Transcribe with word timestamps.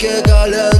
que 0.00 0.22
galère 0.22 0.79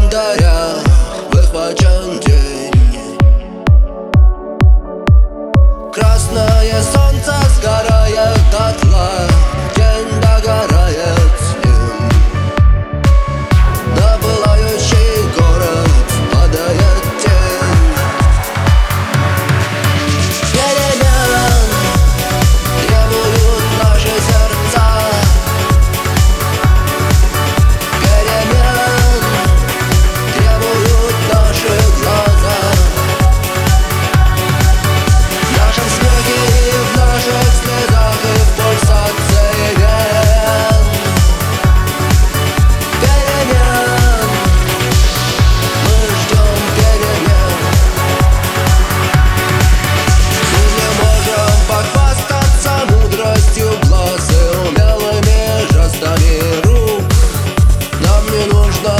нужно 58.70 58.99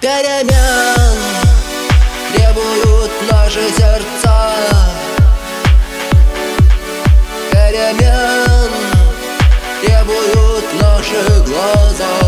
Перемен 0.00 1.18
требуют 2.32 3.10
наши 3.32 3.68
сердца 3.70 4.54
Перемен 7.50 8.70
требуют 9.82 10.64
наши 10.80 11.40
глаза. 11.44 12.27